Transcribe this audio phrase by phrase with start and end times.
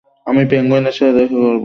[0.27, 1.59] আমি পেঙ্গুইনের সাথে দেখা করব।